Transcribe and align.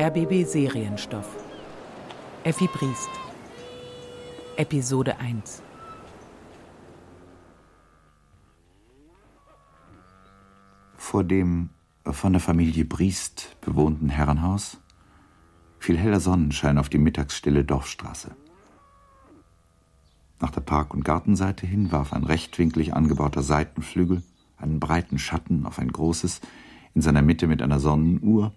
RBB 0.00 0.46
Serienstoff. 0.46 1.28
Effi 2.42 2.68
Briest. 2.68 3.10
Episode 4.56 5.18
1. 5.18 5.60
Vor 10.96 11.22
dem 11.22 11.68
von 12.06 12.32
der 12.32 12.40
Familie 12.40 12.86
Briest 12.86 13.60
bewohnten 13.60 14.08
Herrenhaus 14.08 14.78
fiel 15.78 15.98
heller 15.98 16.20
Sonnenschein 16.20 16.78
auf 16.78 16.88
die 16.88 16.96
mittagsstille 16.96 17.62
Dorfstraße. 17.62 18.34
Nach 20.40 20.50
der 20.50 20.62
Park- 20.62 20.94
und 20.94 21.04
Gartenseite 21.04 21.66
hin 21.66 21.92
warf 21.92 22.14
ein 22.14 22.24
rechtwinklig 22.24 22.94
angebauter 22.94 23.42
Seitenflügel 23.42 24.22
einen 24.56 24.80
breiten 24.80 25.18
Schatten 25.18 25.66
auf 25.66 25.78
ein 25.78 25.92
großes, 25.92 26.40
in 26.94 27.02
seiner 27.02 27.20
Mitte 27.20 27.46
mit 27.46 27.60
einer 27.60 27.80
Sonnenuhr 27.80 28.54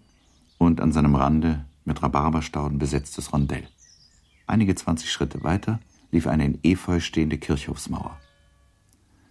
und 0.58 0.82
an 0.82 0.92
seinem 0.92 1.16
Rande 1.16 1.66
mit 1.86 2.02
Rhabarberstauden 2.02 2.80
besetztes 2.80 3.34
Rondell. 3.34 3.68
Einige 4.48 4.76
zwanzig 4.76 5.12
Schritte 5.12 5.44
weiter 5.44 5.80
lief 6.12 6.28
eine 6.28 6.46
in 6.46 6.60
Efeu 6.64 7.00
stehende 7.00 7.38
Kirchhofsmauer. 7.38 8.20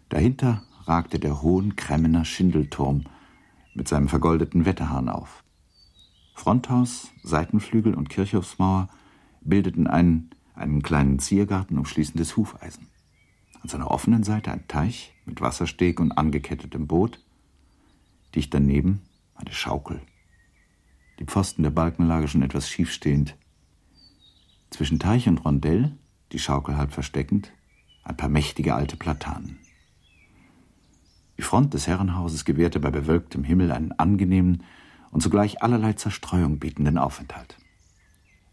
Dahinter 0.08 0.62
ragte 0.84 1.18
der 1.18 1.42
hohen 1.42 1.76
Kremmener 1.76 2.24
Schindelturm 2.24 3.04
mit 3.74 3.88
seinem 3.88 4.08
vergoldeten 4.08 4.64
Wetterhahn 4.64 5.08
auf. 5.08 5.44
Fronthaus, 6.34 7.08
Seitenflügel 7.22 7.94
und 7.94 8.08
Kirchhofsmauer 8.10 8.88
bildeten 9.40 9.86
einen 9.86 10.30
einen 10.54 10.82
kleinen 10.82 11.18
Ziergarten 11.18 11.78
umschließendes 11.78 12.36
Hufeisen. 12.36 12.88
An 13.62 13.68
seiner 13.70 13.90
offenen 13.90 14.22
Seite 14.22 14.52
ein 14.52 14.68
Teich 14.68 15.14
mit 15.24 15.40
Wassersteg 15.40 15.98
und 15.98 16.12
angekettetem 16.12 16.86
Boot. 16.86 17.20
Dicht 18.34 18.52
daneben 18.52 19.00
eine 19.34 19.52
Schaukel. 19.52 20.02
Die 21.22 21.26
Pfosten 21.26 21.62
der 21.62 21.70
Balkenlage 21.70 22.26
schon 22.26 22.42
etwas 22.42 22.68
schiefstehend. 22.68 23.36
Zwischen 24.70 24.98
Teich 24.98 25.28
und 25.28 25.44
Rondell, 25.44 25.96
die 26.32 26.40
Schaukel 26.40 26.76
halb 26.76 26.90
versteckend, 26.90 27.52
ein 28.02 28.16
paar 28.16 28.28
mächtige 28.28 28.74
alte 28.74 28.96
Platanen. 28.96 29.60
Die 31.38 31.42
Front 31.42 31.74
des 31.74 31.86
Herrenhauses 31.86 32.44
gewährte 32.44 32.80
bei 32.80 32.90
bewölktem 32.90 33.44
Himmel 33.44 33.70
einen 33.70 33.92
angenehmen 33.92 34.64
und 35.12 35.22
zugleich 35.22 35.62
allerlei 35.62 35.92
Zerstreuung 35.92 36.58
bietenden 36.58 36.98
Aufenthalt. 36.98 37.56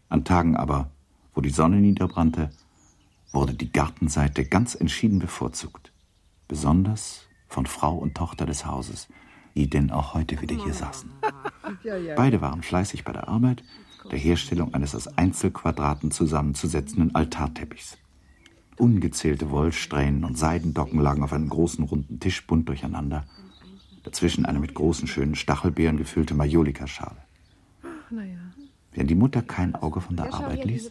An 0.08 0.24
Tagen 0.24 0.54
aber, 0.54 0.92
wo 1.34 1.40
die 1.40 1.50
Sonne 1.50 1.80
niederbrannte, 1.80 2.50
wurde 3.32 3.54
die 3.54 3.72
Gartenseite 3.72 4.44
ganz 4.44 4.76
entschieden 4.76 5.18
bevorzugt, 5.18 5.92
besonders 6.46 7.26
von 7.48 7.66
Frau 7.66 7.96
und 7.96 8.14
Tochter 8.14 8.46
des 8.46 8.64
Hauses, 8.64 9.08
die 9.54 9.68
denn 9.68 9.90
auch 9.90 10.14
heute 10.14 10.40
wieder 10.40 10.56
hier 10.56 10.74
saßen. 10.74 11.10
Beide 12.16 12.40
waren 12.40 12.62
fleißig 12.62 13.04
bei 13.04 13.12
der 13.12 13.28
Arbeit, 13.28 13.62
der 14.10 14.18
Herstellung 14.18 14.74
eines 14.74 14.94
aus 14.94 15.06
Einzelquadraten 15.08 16.10
zusammenzusetzenden 16.10 17.14
Altarteppichs. 17.14 17.98
Ungezählte 18.76 19.50
Wollsträhnen 19.50 20.24
und 20.24 20.38
Seidendocken 20.38 21.00
lagen 21.00 21.22
auf 21.22 21.32
einem 21.32 21.50
großen 21.50 21.84
runden 21.84 22.18
Tisch 22.18 22.46
bunt 22.46 22.68
durcheinander. 22.68 23.26
Dazwischen 24.04 24.46
eine 24.46 24.58
mit 24.58 24.74
großen 24.74 25.06
schönen 25.06 25.34
Stachelbeeren 25.34 25.98
gefüllte 25.98 26.34
Majolikaschale. 26.34 27.18
Während 28.92 29.10
die 29.10 29.14
Mutter 29.14 29.42
kein 29.42 29.74
Auge 29.74 30.00
von 30.00 30.16
der 30.16 30.32
Arbeit 30.32 30.64
ließ, 30.64 30.90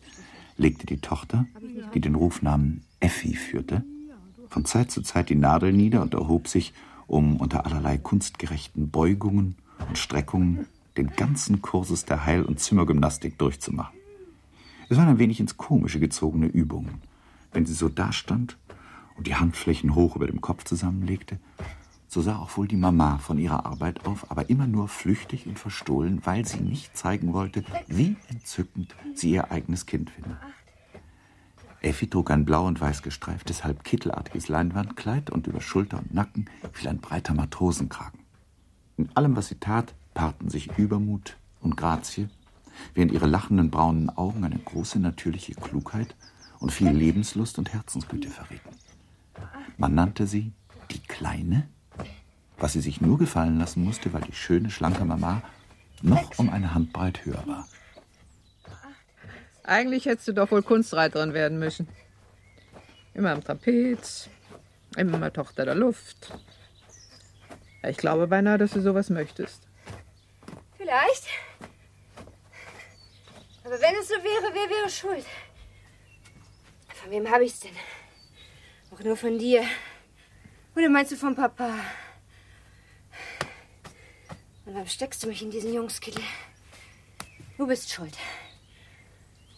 legte 0.57 0.85
die 0.85 1.01
Tochter, 1.01 1.47
die 1.93 2.01
den 2.01 2.15
Rufnamen 2.15 2.83
Effi 2.99 3.33
führte, 3.33 3.83
von 4.49 4.65
Zeit 4.65 4.91
zu 4.91 5.01
Zeit 5.01 5.29
die 5.29 5.35
Nadel 5.35 5.73
nieder 5.73 6.01
und 6.01 6.13
erhob 6.13 6.47
sich, 6.47 6.73
um 7.09 7.37
unter 7.37 7.65
allerlei 7.65 7.97
kunstgerechten 7.97 8.89
Beugungen 8.89 9.55
und 9.87 9.97
Streckungen 9.97 10.67
den 10.97 11.09
ganzen 11.11 11.61
Kursus 11.61 12.05
der 12.05 12.25
Heil- 12.25 12.43
und 12.43 12.59
Zimmergymnastik 12.59 13.37
durchzumachen. 13.37 13.97
Es 14.89 14.97
waren 14.97 15.07
ein 15.07 15.19
wenig 15.19 15.39
ins 15.39 15.57
Komische 15.57 15.99
gezogene 15.99 16.47
Übungen, 16.47 17.01
wenn 17.51 17.65
sie 17.65 17.73
so 17.73 17.89
dastand 17.89 18.57
und 19.17 19.27
die 19.27 19.35
Handflächen 19.35 19.95
hoch 19.95 20.15
über 20.15 20.27
dem 20.27 20.41
Kopf 20.41 20.63
zusammenlegte 20.63 21.39
so 22.09 22.21
sah 22.21 22.37
auch 22.37 22.57
wohl 22.57 22.67
die 22.67 22.75
Mama 22.75 23.19
von 23.19 23.37
ihrer 23.37 23.67
Arbeit 23.67 24.07
auf, 24.07 24.31
aber 24.31 24.49
immer 24.49 24.65
nur 24.65 24.87
flüchtig 24.87 25.45
und 25.45 25.59
verstohlen, 25.59 26.21
weil 26.25 26.43
sie 26.43 26.59
nicht 26.59 26.97
zeigen 26.97 27.33
wollte, 27.33 27.63
wie 27.87 28.15
entzückend 28.29 28.95
sie 29.13 29.29
ihr 29.29 29.51
eigenes 29.51 29.85
Kind 29.85 30.09
findet. 30.09 30.35
Effi 31.81 32.09
trug 32.09 32.31
ein 32.31 32.45
blau 32.45 32.65
und 32.65 32.79
weiß 32.79 33.01
gestreiftes, 33.01 33.63
halb 33.63 33.83
kittelartiges 33.83 34.49
Leinwandkleid 34.49 35.29
und 35.29 35.47
über 35.47 35.61
Schulter 35.61 35.99
und 35.99 36.13
Nacken 36.13 36.49
fiel 36.73 36.89
ein 36.89 36.99
breiter 36.99 37.33
Matrosenkragen. 37.33 38.19
In 38.97 39.09
allem, 39.15 39.35
was 39.35 39.47
sie 39.47 39.59
tat, 39.59 39.93
paarten 40.13 40.49
sich 40.49 40.77
Übermut 40.77 41.37
und 41.61 41.77
Grazie, 41.77 42.27
während 42.93 43.11
ihre 43.11 43.27
lachenden 43.27 43.69
braunen 43.71 44.09
Augen 44.09 44.43
eine 44.43 44.59
große 44.59 44.99
natürliche 44.99 45.55
Klugheit 45.55 46.15
und 46.59 46.71
viel 46.71 46.89
Lebenslust 46.89 47.57
und 47.57 47.71
Herzensgüte 47.73 48.29
verrieten. 48.29 48.69
Man 49.77 49.95
nannte 49.95 50.27
sie 50.27 50.51
die 50.91 50.99
Kleine 50.99 51.67
was 52.59 52.73
sie 52.73 52.81
sich 52.81 53.01
nur 53.01 53.17
gefallen 53.17 53.57
lassen 53.57 53.83
musste, 53.83 54.11
weil 54.13 54.21
die 54.21 54.33
schöne, 54.33 54.69
schlanke 54.69 55.05
Mama 55.05 55.41
noch 56.01 56.37
um 56.37 56.49
eine 56.49 56.73
Handbreit 56.73 57.25
höher 57.25 57.43
war. 57.45 57.67
Eigentlich 59.69 60.07
hättest 60.07 60.27
du 60.27 60.33
doch 60.33 60.49
wohl 60.49 60.63
Kunstreiterin 60.63 61.35
werden 61.35 61.59
müssen. 61.59 61.87
Immer 63.13 63.33
am 63.33 63.43
Trapez, 63.43 64.27
immer 64.97 65.31
Tochter 65.31 65.63
der 65.63 65.75
Luft. 65.75 66.33
Ich 67.83 67.97
glaube 67.97 68.25
beinahe, 68.25 68.57
dass 68.57 68.71
du 68.71 68.81
sowas 68.81 69.11
möchtest. 69.11 69.61
Vielleicht. 70.75 71.27
Aber 73.63 73.79
wenn 73.79 73.95
es 74.01 74.07
so 74.07 74.15
wäre, 74.15 74.51
wer 74.53 74.75
wäre 74.75 74.89
schuld? 74.89 75.25
Von 76.95 77.11
wem 77.11 77.29
habe 77.29 77.45
ich 77.45 77.53
es 77.53 77.59
denn? 77.59 77.75
Auch 78.89 78.99
nur 79.01 79.17
von 79.17 79.37
dir. 79.37 79.63
Oder 80.75 80.89
meinst 80.89 81.11
du 81.11 81.15
von 81.15 81.35
Papa? 81.35 81.75
Und 84.65 84.73
warum 84.73 84.87
steckst 84.87 85.21
du 85.21 85.27
mich 85.27 85.43
in 85.43 85.51
diesen 85.51 85.71
Jungskittel? 85.71 86.23
Du 87.59 87.67
bist 87.67 87.91
schuld. 87.91 88.17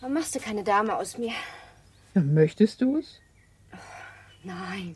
Warum 0.01 0.15
machst 0.15 0.33
du 0.33 0.39
keine 0.39 0.63
Dame 0.63 0.95
aus 0.95 1.19
mir? 1.19 1.31
Möchtest 2.15 2.81
du 2.81 2.97
es? 2.97 3.19
Oh, 3.71 3.77
nein. 4.43 4.95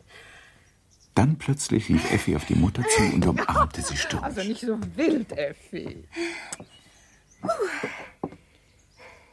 Dann 1.14 1.36
plötzlich 1.38 1.88
lief 1.88 2.12
Effi 2.12 2.34
auf 2.34 2.44
die 2.44 2.56
Mutter 2.56 2.82
zu 2.88 3.02
und 3.14 3.24
umarmte 3.24 3.82
sie 3.82 3.96
stürmisch. 3.96 4.26
Also 4.26 4.42
nicht 4.42 4.60
so 4.60 4.78
wild, 4.96 5.30
Effi. 5.32 6.04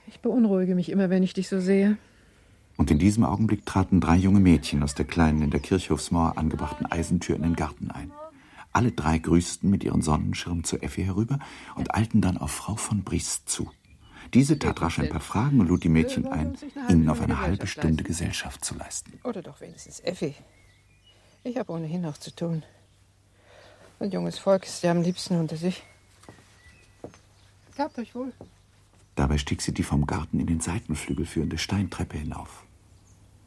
Ich 0.05 0.19
beunruhige 0.19 0.75
mich 0.75 0.89
immer, 0.89 1.09
wenn 1.09 1.23
ich 1.23 1.33
dich 1.33 1.49
so 1.49 1.59
sehe. 1.59 1.97
Und 2.77 2.91
in 2.91 2.99
diesem 2.99 3.25
Augenblick 3.25 3.65
traten 3.65 3.99
drei 3.99 4.15
junge 4.15 4.39
Mädchen 4.39 4.83
aus 4.83 4.93
der 4.93 5.05
kleinen, 5.05 5.41
in 5.41 5.49
der 5.49 5.59
Kirchhofsmauer 5.59 6.37
angebrachten 6.37 6.85
Eisentür 6.85 7.35
in 7.35 7.41
den 7.41 7.55
Garten 7.55 7.89
ein. 7.89 8.11
Alle 8.71 8.91
drei 8.91 9.17
grüßten 9.17 9.69
mit 9.69 9.83
ihren 9.83 10.03
Sonnenschirmen 10.03 10.63
zu 10.63 10.81
Effi 10.81 11.03
herüber 11.03 11.39
und 11.75 11.95
eilten 11.95 12.21
dann 12.21 12.37
auf 12.37 12.51
Frau 12.51 12.75
von 12.75 13.03
Briest 13.03 13.49
zu. 13.49 13.71
Diese 14.33 14.57
tat 14.57 14.81
rasch 14.81 14.99
ein 14.99 15.09
paar 15.09 15.19
Fragen 15.19 15.59
und 15.59 15.67
lud 15.67 15.83
die 15.83 15.89
Mädchen 15.89 16.27
ein, 16.27 16.57
ihnen 16.89 17.09
auf 17.09 17.21
eine 17.21 17.39
halbe 17.39 17.67
Stunde 17.67 18.03
Gesellschaft 18.03 18.65
zu 18.65 18.75
leisten. 18.75 19.19
Oder 19.23 19.41
doch 19.41 19.61
wenigstens 19.61 19.99
Effi. 19.99 20.35
Ich 21.43 21.57
habe 21.57 21.71
ohnehin 21.71 22.01
noch 22.01 22.17
zu 22.17 22.35
tun. 22.35 22.63
Ein 23.99 24.11
junges 24.11 24.39
Volk 24.39 24.65
ist 24.65 24.81
ja 24.83 24.91
am 24.91 25.01
liebsten 25.01 25.39
unter 25.39 25.55
sich. 25.55 25.83
Gehabt 27.75 27.97
euch 27.99 28.15
wohl. 28.15 28.33
Dabei 29.15 29.37
stieg 29.37 29.61
sie 29.61 29.73
die 29.73 29.83
vom 29.83 30.07
Garten 30.07 30.39
in 30.39 30.47
den 30.47 30.59
Seitenflügel 30.59 31.25
führende 31.25 31.57
Steintreppe 31.57 32.17
hinauf. 32.17 32.65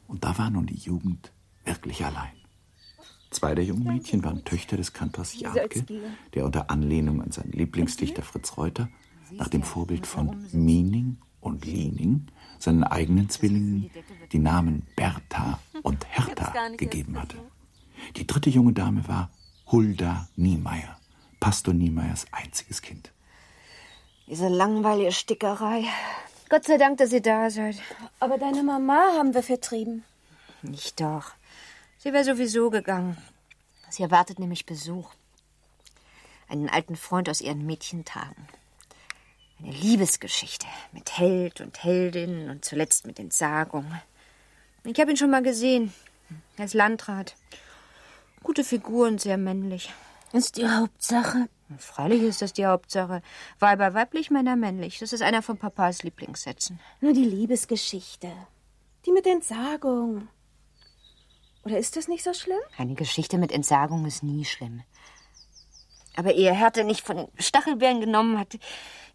Und 0.07 0.23
da 0.23 0.37
war 0.37 0.49
nun 0.49 0.67
die 0.67 0.77
Jugend 0.77 1.31
wirklich 1.65 2.05
allein. 2.05 2.31
Zwei 3.29 3.55
der 3.55 3.65
jungen 3.65 3.83
Mädchen 3.83 4.23
waren 4.23 4.45
Töchter 4.45 4.77
des 4.77 4.93
Kantors 4.93 5.37
Jadke, 5.37 5.85
der 6.33 6.45
unter 6.45 6.69
Anlehnung 6.69 7.21
an 7.21 7.31
seinen 7.31 7.51
Lieblingsdichter 7.51 8.23
Fritz 8.23 8.55
Reuter 8.55 8.87
nach 9.31 9.47
dem 9.47 9.63
Vorbild 9.63 10.07
von 10.07 10.45
Miening 10.51 11.17
und 11.41 11.65
Liening 11.65 12.27
seinen 12.59 12.83
eigenen 12.83 13.29
Zwillingen 13.29 13.91
die 14.31 14.39
Namen 14.39 14.85
Bertha 14.95 15.59
und 15.83 16.05
Hertha 16.09 16.69
gegeben 16.77 17.19
hatte. 17.19 17.37
Die 18.15 18.27
dritte 18.27 18.49
junge 18.49 18.73
Dame 18.73 19.07
war 19.07 19.29
Hulda 19.71 20.27
Niemeyer, 20.35 20.97
Pastor 21.39 21.73
Niemeyers 21.73 22.25
einziges 22.31 22.81
Kind. 22.81 23.11
Diese 24.27 24.47
langweilige 24.47 25.11
Stickerei. 25.11 25.85
Gott 26.49 26.65
sei 26.65 26.77
Dank, 26.77 26.97
dass 26.97 27.11
ihr 27.13 27.21
da 27.21 27.49
seid. 27.49 27.77
Aber 28.19 28.37
deine 28.37 28.63
Mama 28.63 29.13
haben 29.17 29.33
wir 29.33 29.43
vertrieben. 29.43 30.03
Nicht 30.61 30.99
doch. 30.99 31.31
Sie 31.97 32.13
wäre 32.13 32.23
sowieso 32.23 32.69
gegangen. 32.69 33.17
Sie 33.89 34.03
erwartet 34.03 34.39
nämlich 34.39 34.65
Besuch. 34.65 35.11
Einen 36.47 36.69
alten 36.69 36.95
Freund 36.95 37.29
aus 37.29 37.41
ihren 37.41 37.65
Mädchentagen. 37.65 38.47
Eine 39.59 39.71
Liebesgeschichte 39.71 40.67
mit 40.91 41.17
Held 41.17 41.61
und 41.61 41.83
Heldin 41.83 42.49
und 42.49 42.63
zuletzt 42.63 43.07
mit 43.07 43.19
Entsagung. 43.19 43.91
Ich 44.83 44.99
habe 44.99 45.11
ihn 45.11 45.17
schon 45.17 45.31
mal 45.31 45.43
gesehen. 45.43 45.93
Er 46.57 46.65
ist 46.65 46.73
Landrat. 46.73 47.35
Gute 48.43 48.63
Figur 48.63 49.07
und 49.07 49.19
sehr 49.19 49.37
männlich. 49.37 49.91
Ist 50.31 50.57
die 50.57 50.67
Hauptsache, 50.67 51.47
Freilich 51.77 52.21
ist 52.21 52.41
das 52.41 52.53
die 52.53 52.65
Hauptsache. 52.65 53.21
Weiber 53.59 53.93
weiblich, 53.93 54.31
Männer 54.31 54.55
männlich. 54.55 54.99
Das 54.99 55.11
ist 55.11 55.21
einer 55.21 55.41
von 55.41 55.57
Papas 55.57 56.03
Lieblingssätzen. 56.03 56.79
Nur 57.01 57.13
die 57.13 57.25
Liebesgeschichte. 57.25 58.31
Die 59.05 59.11
mit 59.11 59.27
Entsagung. 59.27 60.29
Oder 61.63 61.77
ist 61.77 61.97
das 61.97 62.07
nicht 62.07 62.23
so 62.23 62.33
schlimm? 62.33 62.59
Eine 62.77 62.95
Geschichte 62.95 63.37
mit 63.37 63.51
Entsagung 63.51 64.05
ist 64.05 64.23
nie 64.23 64.45
schlimm. 64.45 64.83
Aber 66.15 66.33
ehe 66.33 66.53
Härte 66.53 66.85
nicht 66.85 67.05
von 67.05 67.17
den 67.17 67.27
Stachelbeeren 67.37 67.99
genommen 67.99 68.39
hat, 68.39 68.57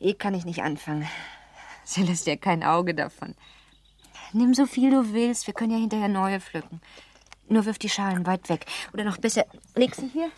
eh 0.03 0.15
kann 0.15 0.35
ich 0.35 0.45
nicht 0.45 0.63
anfangen. 0.63 1.09
Sie 1.85 2.03
lässt 2.03 2.27
ja 2.27 2.37
kein 2.37 2.63
Auge 2.63 2.95
davon. 2.95 3.35
Nimm 4.33 4.55
so 4.55 4.67
viel 4.67 4.91
du 4.91 5.13
willst, 5.13 5.47
wir 5.47 5.55
können 5.55 5.73
ja 5.73 5.79
hinterher 5.79 6.09
neue 6.09 6.41
pflücken. 6.41 6.81
Nur 7.49 7.67
wirf 7.67 7.79
die 7.79 7.89
Schalen 7.89 8.27
weit 8.27 8.49
weg. 8.49 8.65
Oder 8.93 9.05
noch 9.05 9.19
besser, 9.19 9.45
leg 9.75 9.95
sie 9.95 10.09
hier 10.09 10.31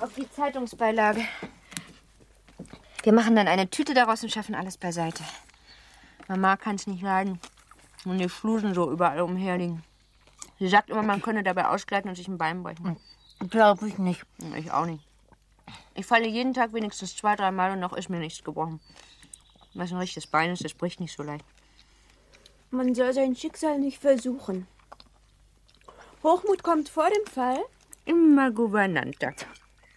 auf 0.00 0.14
die 0.14 0.30
Zeitungsbeilage. 0.30 1.22
Wir 3.02 3.12
machen 3.12 3.34
dann 3.36 3.48
eine 3.48 3.68
Tüte 3.68 3.94
daraus 3.94 4.22
und 4.22 4.30
schaffen 4.30 4.54
alles 4.54 4.78
beiseite. 4.78 5.24
Mama 6.28 6.56
kann 6.56 6.76
es 6.76 6.86
nicht 6.86 7.02
leiden, 7.02 7.40
wenn 8.04 8.18
die 8.18 8.28
Flusen 8.28 8.74
so 8.74 8.90
überall 8.90 9.20
umherliegen. 9.20 9.82
Sie 10.58 10.68
sagt 10.68 10.90
immer, 10.90 11.02
man 11.02 11.20
könne 11.20 11.42
dabei 11.42 11.66
ausgleiten 11.66 12.08
und 12.08 12.14
sich 12.14 12.28
ein 12.28 12.38
Bein 12.38 12.62
brechen. 12.62 12.96
Glaube 13.50 13.88
ich 13.88 13.98
nicht. 13.98 14.24
Ich 14.56 14.70
auch 14.70 14.86
nicht. 14.86 15.04
Ich 15.94 16.06
falle 16.06 16.26
jeden 16.26 16.54
Tag 16.54 16.72
wenigstens 16.72 17.16
zwei, 17.16 17.36
dreimal 17.36 17.72
und 17.72 17.80
noch 17.80 17.92
ist 17.92 18.08
mir 18.08 18.18
nichts 18.18 18.42
gebrochen. 18.42 18.80
Was 19.74 19.92
ein 19.92 19.98
richtiges 19.98 20.26
Bein 20.26 20.50
ist, 20.50 20.64
das 20.64 20.74
bricht 20.74 21.00
nicht 21.00 21.14
so 21.14 21.22
leicht. 21.22 21.44
Man 22.70 22.94
soll 22.94 23.12
sein 23.12 23.36
Schicksal 23.36 23.78
nicht 23.78 23.98
versuchen. 23.98 24.66
Hochmut 26.22 26.62
kommt 26.62 26.88
vor 26.88 27.08
dem 27.10 27.26
Fall 27.26 27.58
Immer 28.04 28.50
Gouvernante. 28.50 29.34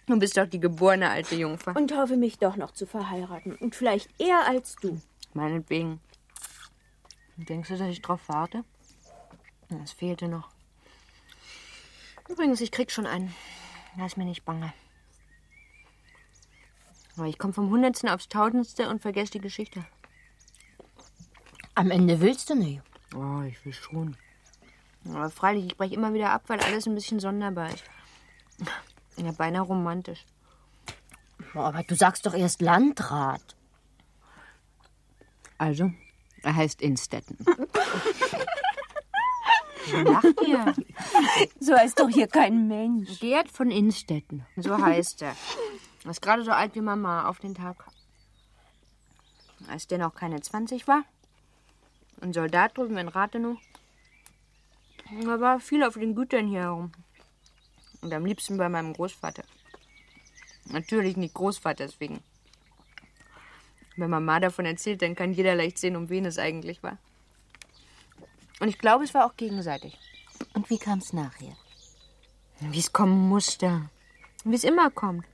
Du 0.06 0.18
bist 0.18 0.36
doch 0.36 0.46
die 0.46 0.60
geborene 0.60 1.10
alte 1.10 1.34
Jungfer. 1.34 1.74
und 1.74 1.92
hoffe 1.96 2.16
mich 2.16 2.38
doch 2.38 2.56
noch 2.56 2.70
zu 2.70 2.86
verheiraten. 2.86 3.56
Und 3.56 3.74
vielleicht 3.74 4.08
eher 4.20 4.46
als 4.46 4.76
du. 4.76 5.00
Meinetwegen. 5.34 6.00
Denkst 7.36 7.68
du, 7.68 7.76
dass 7.76 7.88
ich 7.88 8.02
drauf 8.02 8.20
warte? 8.28 8.64
Das 9.68 9.92
fehlte 9.92 10.28
noch. 10.28 10.48
Übrigens, 12.28 12.60
ich 12.60 12.70
krieg 12.70 12.90
schon 12.92 13.06
einen. 13.06 13.34
Ist 14.04 14.16
mir 14.16 14.24
nicht 14.24 14.44
bange. 14.44 14.72
Aber 17.16 17.26
ich 17.26 17.38
komme 17.38 17.52
vom 17.52 17.70
Hundertsten 17.70 18.08
aufs 18.08 18.28
Tausendste 18.28 18.88
und 18.88 19.00
vergesse 19.00 19.32
die 19.32 19.40
Geschichte. 19.40 19.84
Am 21.74 21.90
Ende 21.90 22.20
willst 22.20 22.50
du 22.50 22.54
nicht. 22.54 22.82
Oh, 23.14 23.42
ich 23.42 23.64
will 23.64 23.72
schon. 23.72 24.16
Aber 25.08 25.30
freilich, 25.30 25.66
ich 25.66 25.76
breche 25.76 25.94
immer 25.94 26.12
wieder 26.14 26.30
ab, 26.30 26.44
weil 26.48 26.60
alles 26.60 26.86
ein 26.86 26.94
bisschen 26.94 27.20
sonderbar 27.20 27.68
ist. 27.68 27.84
Ja, 29.16 29.32
beinahe 29.32 29.62
romantisch. 29.62 30.24
Aber 31.54 31.82
du 31.82 31.94
sagst 31.94 32.26
doch 32.26 32.34
erst 32.34 32.60
Landrat. 32.60 33.56
Also, 35.58 35.90
er 36.42 36.54
heißt 36.54 36.82
Instetten. 36.82 37.38
Lacht 40.04 40.40
ihr? 40.46 40.74
So 41.60 41.74
heißt 41.74 41.98
doch 41.98 42.08
hier 42.08 42.26
kein 42.26 42.66
Mensch. 42.68 43.20
Gerd 43.20 43.50
von 43.50 43.70
Instetten. 43.70 44.44
So 44.56 44.76
heißt 44.76 45.22
er. 45.22 45.36
Er 46.06 46.10
ist 46.10 46.22
gerade 46.22 46.44
so 46.44 46.52
alt 46.52 46.76
wie 46.76 46.80
Mama 46.80 47.28
auf 47.28 47.40
den 47.40 47.56
Tag. 47.56 47.84
Als 49.66 49.88
der 49.88 49.98
noch 49.98 50.14
keine 50.14 50.40
20 50.40 50.86
war. 50.86 51.02
Ein 52.20 52.32
Soldat 52.32 52.78
drüben 52.78 52.96
in 52.96 53.08
Rathenow. 53.08 53.58
Er 55.20 55.40
war 55.40 55.58
viel 55.58 55.82
auf 55.82 55.94
den 55.94 56.14
Gütern 56.14 56.46
hier 56.46 56.60
herum. 56.60 56.92
Und 58.02 58.14
am 58.14 58.24
liebsten 58.24 58.56
bei 58.56 58.68
meinem 58.68 58.92
Großvater. 58.92 59.42
Natürlich 60.66 61.16
nicht 61.16 61.34
Großvaters 61.34 61.98
wegen. 61.98 62.20
Wenn 63.96 64.10
Mama 64.10 64.38
davon 64.38 64.64
erzählt, 64.64 65.02
dann 65.02 65.16
kann 65.16 65.32
jeder 65.32 65.56
leicht 65.56 65.78
sehen, 65.78 65.96
um 65.96 66.08
wen 66.08 66.24
es 66.24 66.38
eigentlich 66.38 66.84
war. 66.84 66.98
Und 68.60 68.68
ich 68.68 68.78
glaube, 68.78 69.02
es 69.02 69.12
war 69.12 69.26
auch 69.26 69.36
gegenseitig. 69.36 69.98
Und 70.54 70.70
wie 70.70 70.78
kam's 70.78 71.12
nachher? 71.12 71.56
Wie 72.60 72.78
es 72.78 72.92
kommen 72.92 73.28
musste. 73.28 73.90
Wie 74.44 74.54
es 74.54 74.62
immer 74.62 74.88
kommt. 74.92 75.26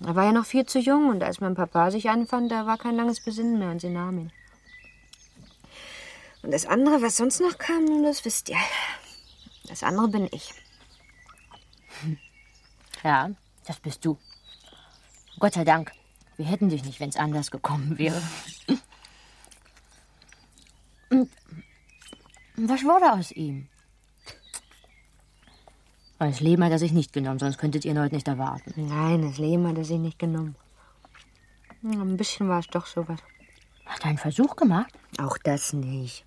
Er 0.00 0.14
war 0.14 0.24
ja 0.24 0.32
noch 0.32 0.44
viel 0.44 0.66
zu 0.66 0.78
jung 0.78 1.08
und 1.08 1.22
als 1.22 1.40
mein 1.40 1.54
Papa 1.54 1.90
sich 1.90 2.10
anfand, 2.10 2.52
da 2.52 2.66
war 2.66 2.76
kein 2.76 2.96
langes 2.96 3.24
Besinnen 3.24 3.58
mehr 3.58 3.70
und 3.70 3.80
sie 3.80 3.88
nahm 3.88 4.18
ihn. 4.18 4.32
Und 6.42 6.52
das 6.52 6.66
andere, 6.66 7.00
was 7.02 7.16
sonst 7.16 7.40
noch 7.40 7.58
kam, 7.58 8.02
das 8.02 8.24
wisst 8.24 8.50
ihr. 8.50 8.58
Das 9.68 9.82
andere 9.82 10.08
bin 10.08 10.28
ich. 10.30 10.52
Ja, 13.04 13.30
das 13.66 13.78
bist 13.78 14.04
du. 14.04 14.18
Gott 15.38 15.54
sei 15.54 15.64
Dank. 15.64 15.92
Wir 16.36 16.46
hätten 16.46 16.70
dich 16.70 16.82
nicht, 16.82 16.98
wenn's 16.98 17.16
anders 17.16 17.52
gekommen 17.52 17.98
wäre. 17.98 18.20
Und 21.10 21.30
Was 22.56 22.82
wurde 22.82 23.12
aus 23.12 23.30
ihm? 23.30 23.68
Das 26.18 26.40
Leben 26.40 26.64
hat 26.64 26.72
er 26.72 26.78
sich 26.78 26.92
nicht 26.92 27.12
genommen, 27.12 27.38
sonst 27.38 27.58
könntet 27.58 27.84
ihr 27.84 27.90
ihn 27.90 28.00
heute 28.00 28.14
nicht 28.14 28.28
erwarten. 28.28 28.72
Nein, 28.76 29.22
das 29.22 29.38
Leben 29.38 29.66
hat 29.68 29.76
er 29.76 29.84
sich 29.84 29.98
nicht 29.98 30.18
genommen. 30.18 30.56
Ein 31.82 32.16
bisschen 32.16 32.48
war 32.48 32.60
es 32.60 32.68
doch 32.68 32.86
sowas. 32.86 33.20
Hat 33.84 34.00
er 34.00 34.06
einen 34.06 34.18
Versuch 34.18 34.56
gemacht? 34.56 34.92
Auch 35.18 35.36
das 35.38 35.72
nicht. 35.72 36.24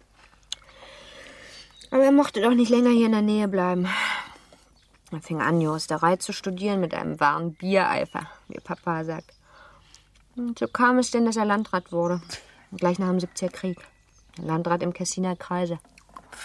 Aber 1.92 2.04
er 2.04 2.12
mochte 2.12 2.42
doch 2.42 2.54
nicht 2.54 2.70
länger 2.70 2.92
hier 2.92 3.08
in 3.08 3.14
der 3.14 3.22
Nähe 3.22 3.48
bleiben. 3.48 3.88
Er 5.12 5.22
fing 5.22 5.42
an, 5.42 5.60
Juristerei 5.60 6.18
zu 6.18 6.34
studieren 6.34 6.80
mit 6.80 6.94
einem 6.94 7.20
wahren 7.20 7.56
Biereifer, 7.56 8.28
wie 8.48 8.60
Papa 8.60 9.04
sagt. 9.04 9.34
Und 10.36 10.60
so 10.60 10.68
kam 10.68 11.00
es 11.00 11.10
denn, 11.10 11.26
dass 11.26 11.36
er 11.36 11.46
Landrat 11.46 11.92
wurde. 11.92 12.22
Gleich 12.72 13.00
nach 13.00 13.10
dem 13.10 13.18
70er 13.18 13.50
Krieg. 13.50 13.80
Landrat 14.38 14.84
im 14.84 14.94
Kessiner 14.94 15.36
Kreise. 15.36 15.80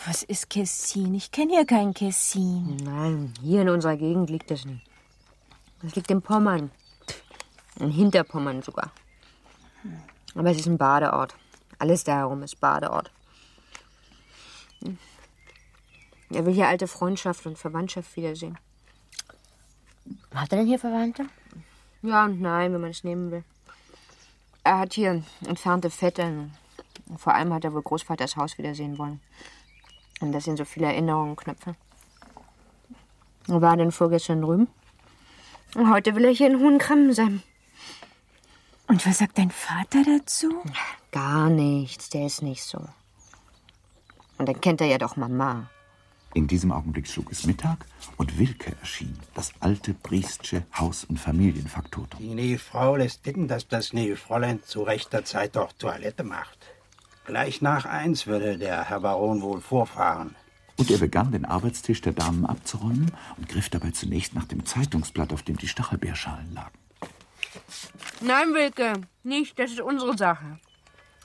Was 0.07 0.23
ist 0.23 0.51
Kessin? 0.51 1.15
Ich 1.15 1.31
kenne 1.31 1.53
hier 1.55 1.67
kein 1.67 1.95
Kessin. 1.95 2.77
Nein, 2.77 3.33
hier 3.41 3.63
in 3.63 3.69
unserer 3.69 3.97
Gegend 3.97 4.31
liegt 4.31 4.51
es 4.51 4.65
nicht. 4.65 4.85
Das 5.83 5.95
liegt 5.95 6.11
in 6.11 6.23
Pommern. 6.23 6.71
In 7.81 7.91
Hinterpommern 7.91 8.63
sogar. 8.63 8.93
Aber 10.35 10.51
es 10.51 10.59
ist 10.59 10.67
ein 10.67 10.79
Badeort. 10.79 11.35
Alles 11.79 12.05
da 12.05 12.17
herum 12.17 12.43
ist 12.43 12.61
Badeort. 12.61 13.11
Er 16.31 16.47
will 16.47 16.55
hier 16.55 16.69
alte 16.69 16.89
Freundschaft 16.89 17.47
und 17.47 17.59
Verwandtschaft 17.59 18.17
wiedersehen. 18.17 18.59
Hat 20.35 20.53
er 20.53 20.59
denn 20.59 20.67
hier 20.67 20.79
Verwandte? 20.79 21.27
Ja 22.03 22.25
und 22.25 22.41
nein, 22.41 22.73
wenn 22.73 22.81
man 22.81 22.91
es 22.91 23.05
nehmen 23.05 23.31
will. 23.31 23.45
Er 24.63 24.79
hat 24.79 24.95
hier 24.95 25.23
entfernte 25.47 25.91
Vettern. 25.91 26.57
Und 27.09 27.21
vor 27.21 27.35
allem 27.35 27.53
hat 27.53 27.65
er 27.65 27.73
wohl 27.73 27.83
Großvaters 27.83 28.37
Haus 28.37 28.59
wiedersehen 28.59 28.99
wollen. 28.99 29.21
Und 30.21 30.33
das 30.33 30.45
sind 30.45 30.57
so 30.57 30.65
viele 30.65 30.87
Erinnerungen 30.87 31.37
knöpfe. 31.37 31.75
Er 33.49 33.61
war 33.61 33.77
denn 33.77 33.93
vorgestern 33.93 34.43
drüben. 34.43 34.69
Und 35.75 35.93
heute 35.93 36.15
will 36.15 36.25
er 36.25 36.31
hier 36.31 36.47
in 36.47 36.61
Hohenkrammen 36.61 37.13
sein. 37.13 37.43
Und 38.87 39.07
was 39.07 39.19
sagt 39.19 39.39
dein 39.39 39.51
Vater 39.51 40.03
dazu? 40.05 40.63
Gar 41.11 41.51
nichts, 41.51 42.11
der 42.11 42.27
ist 42.27 42.43
nicht 42.43 42.63
so. 42.63 42.79
Und 44.39 44.49
dann 44.49 44.61
kennt 44.61 44.81
er 44.81 44.87
ja 44.87 44.99
doch 44.99 45.17
Mama. 45.17 45.69
In 46.35 46.49
diesem 46.49 46.73
Augenblick 46.73 47.07
schlug 47.07 47.31
es 47.31 47.47
Mittag 47.47 47.87
und 48.17 48.39
Wilke 48.39 48.75
erschien, 48.81 49.17
das 49.35 49.53
alte 49.61 49.95
Priestsche 49.95 50.67
Haus- 50.77 51.05
und 51.05 51.21
Familienfaktotum. 51.21 52.19
Die 52.19 52.35
Nebenfrau 52.35 52.97
lässt 52.97 53.23
bitten, 53.23 53.47
dass 53.47 53.69
das 53.69 53.93
Nebenfräulein 53.93 54.61
zu 54.65 54.83
rechter 54.83 55.25
Zeit 55.25 55.55
doch 55.55 55.73
Toilette 55.73 56.25
macht. 56.25 56.59
Gleich 57.25 57.63
nach 57.63 57.87
eins 57.87 58.27
würde 58.27 58.59
der 58.59 58.85
Herr 58.85 59.01
Baron 59.01 59.43
wohl 59.43 59.61
vorfahren. 59.61 60.35
Und 60.77 60.91
er 60.91 60.99
begann, 60.99 61.33
den 61.33 61.45
Arbeitstisch 61.45 62.01
der 62.01 62.13
Damen 62.13 62.45
abzuräumen 62.45 63.13
und 63.37 63.49
griff 63.49 63.69
dabei 63.69 63.93
zunächst 63.93 64.35
nach 64.35 64.45
dem 64.45 64.67
Zeitungsblatt, 64.67 65.33
auf 65.33 65.43
dem 65.43 65.57
die 65.57 65.69
Stachelbeerschalen 65.69 66.53
lagen. 66.53 66.79
Nein, 68.21 68.53
Wilke, 68.55 68.95
nicht. 69.23 69.59
Das 69.59 69.71
ist 69.71 69.81
unsere 69.81 70.17
Sache. 70.17 70.59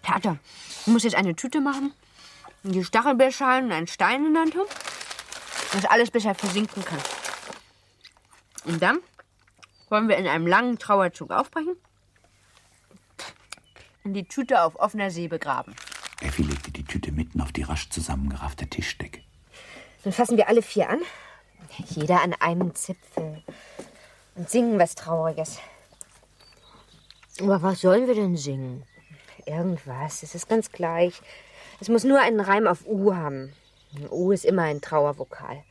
Theater, 0.03 0.37
du 0.85 0.91
musst 0.91 1.05
jetzt 1.05 1.15
eine 1.15 1.35
Tüte 1.35 1.61
machen, 1.61 1.93
und 2.63 2.73
die 2.73 2.83
Stachelbeerschalen 2.83 3.65
und 3.65 3.71
einen 3.71 3.87
Stein 3.87 4.25
in 4.25 4.33
der 4.33 4.43
Hand 4.43 4.55
haben, 4.55 4.69
dass 5.73 5.85
alles 5.85 6.11
besser 6.11 6.35
versinken 6.35 6.83
kann. 6.83 6.99
Und 8.65 8.81
dann 8.81 8.99
wollen 9.89 10.09
wir 10.09 10.17
in 10.17 10.27
einem 10.27 10.45
langen 10.45 10.77
Trauerzug 10.77 11.31
aufbrechen 11.31 11.75
und 14.03 14.13
die 14.13 14.27
Tüte 14.27 14.61
auf 14.63 14.75
offener 14.75 15.09
See 15.09 15.27
begraben. 15.27 15.73
Effi 16.21 16.43
legte 16.43 16.71
die 16.71 16.83
Tüte 16.83 17.11
mitten 17.11 17.41
auf 17.41 17.51
die 17.51 17.63
rasch 17.63 17.89
zusammengeraffte 17.89 18.67
Tischdecke. 18.67 19.21
Dann 20.03 20.13
fassen 20.13 20.37
wir 20.37 20.47
alle 20.47 20.61
vier 20.61 20.89
an, 20.89 20.99
jeder 21.87 22.21
an 22.21 22.33
einem 22.33 22.75
Zipfel 22.75 23.43
und 24.35 24.49
singen 24.49 24.79
was 24.79 24.95
Trauriges. 24.95 25.59
Aber 27.41 27.61
was 27.61 27.81
sollen 27.81 28.07
wir 28.07 28.15
denn 28.15 28.35
singen? 28.35 28.83
Irgendwas, 29.45 30.23
es 30.23 30.35
ist 30.35 30.49
ganz 30.49 30.71
gleich. 30.71 31.21
Es 31.79 31.87
muss 31.87 32.03
nur 32.03 32.19
einen 32.19 32.41
Reim 32.41 32.67
auf 32.67 32.85
U 32.85 33.15
haben. 33.15 33.53
U 34.11 34.31
ist 34.31 34.45
immer 34.45 34.63
ein 34.63 34.81
Trauervokal. 34.81 35.63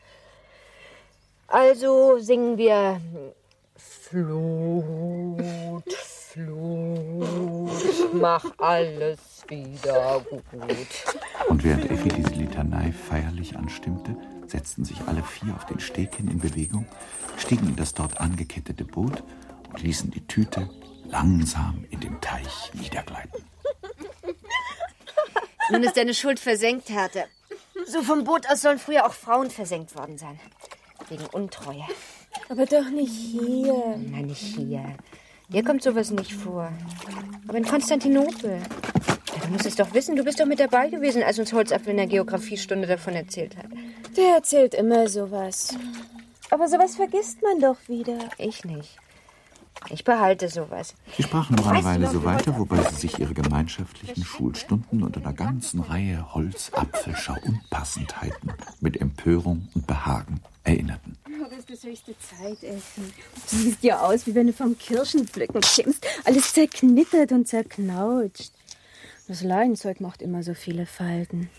Also 1.46 2.18
singen 2.18 2.56
wir 2.58 3.00
Flut, 3.76 4.24
Flut, 6.38 8.12
mach 8.12 8.44
alles 8.58 9.18
wieder 9.48 10.20
gut. 10.20 10.46
Und 11.48 11.64
während 11.64 11.90
Effi 11.90 12.10
diese 12.10 12.30
Litanei 12.30 12.92
feierlich 12.92 13.56
anstimmte, 13.56 14.16
setzten 14.46 14.84
sich 14.84 15.00
alle 15.08 15.24
vier 15.24 15.52
auf 15.56 15.66
den 15.66 15.80
Steg 15.80 16.14
hin 16.14 16.28
in 16.28 16.38
Bewegung, 16.38 16.86
stiegen 17.38 17.70
in 17.70 17.74
das 17.74 17.92
dort 17.92 18.20
angekettete 18.20 18.84
Boot 18.84 19.24
und 19.68 19.82
ließen 19.82 20.12
die 20.12 20.24
Tüte 20.28 20.70
langsam 21.06 21.84
in 21.90 21.98
den 21.98 22.20
Teich 22.20 22.72
niedergleiten. 22.74 23.42
Nun 25.72 25.82
ist 25.82 25.96
deine 25.96 26.14
Schuld 26.14 26.38
versenkt, 26.38 26.88
Härte. 26.88 27.24
So 27.84 28.02
vom 28.02 28.22
Boot 28.22 28.48
aus 28.48 28.62
sollen 28.62 28.78
früher 28.78 29.06
auch 29.06 29.14
Frauen 29.14 29.50
versenkt 29.50 29.96
worden 29.96 30.18
sein. 30.18 30.38
Wegen 31.08 31.26
Untreue. 31.32 31.84
Aber 32.48 32.64
doch 32.64 32.90
nicht 32.90 33.10
hier. 33.10 33.96
Nein, 33.96 34.26
nicht 34.26 34.38
hier. 34.38 34.94
Hier 35.50 35.64
kommt 35.64 35.82
sowas 35.82 36.10
nicht 36.10 36.34
vor. 36.34 36.70
Aber 37.48 37.56
in 37.56 37.64
Konstantinopel. 37.64 38.60
Ja, 38.60 39.46
du 39.46 39.48
musst 39.48 39.64
es 39.64 39.76
doch 39.76 39.94
wissen, 39.94 40.14
du 40.14 40.22
bist 40.22 40.38
doch 40.38 40.44
mit 40.44 40.60
dabei 40.60 40.90
gewesen, 40.90 41.22
als 41.22 41.38
uns 41.38 41.54
Holzapfel 41.54 41.92
in 41.92 41.96
der 41.96 42.06
Geografiestunde 42.06 42.86
davon 42.86 43.14
erzählt 43.14 43.56
hat. 43.56 43.66
Der 44.14 44.34
erzählt 44.34 44.74
immer 44.74 45.08
sowas. 45.08 45.74
Aber 46.50 46.68
sowas 46.68 46.96
vergisst 46.96 47.40
man 47.42 47.60
doch 47.60 47.76
wieder. 47.88 48.18
Ich 48.36 48.64
nicht. 48.66 48.98
Ich 49.90 50.04
behalte 50.04 50.48
sowas. 50.48 50.94
Sie 51.16 51.22
sprachen 51.22 51.56
noch 51.56 51.66
eine 51.66 51.84
Weile 51.84 52.10
so 52.10 52.24
weiter, 52.24 52.58
wobei 52.58 52.82
sie 52.90 52.96
sich 52.96 53.18
ihre 53.18 53.32
gemeinschaftlichen 53.32 54.24
Schulstunden 54.24 55.02
und 55.02 55.16
einer 55.16 55.32
ganzen 55.32 55.80
Reihe 55.80 56.34
holzapfelscher 56.34 57.38
Unpassendheiten 57.44 58.52
mit 58.80 59.00
Empörung 59.00 59.68
und 59.74 59.86
Behagen 59.86 60.40
erinnerten. 60.64 61.16
Das 61.40 61.70
ist 61.70 61.84
die 61.84 61.88
höchste 61.88 62.14
Zeit, 62.18 62.62
Essen. 62.62 63.12
Du 63.50 63.56
siehst 63.56 63.82
ja 63.82 64.00
aus, 64.00 64.26
wie 64.26 64.34
wenn 64.34 64.48
du 64.48 64.52
vom 64.52 64.76
Kirschenpflücken 64.76 65.60
kämst. 65.60 66.06
Alles 66.24 66.52
zerknittert 66.52 67.32
und 67.32 67.48
zerknautscht. 67.48 68.52
Das 69.28 69.42
Leinzeug 69.42 70.00
macht 70.00 70.22
immer 70.22 70.42
so 70.42 70.54
viele 70.54 70.86
Falten. 70.86 71.50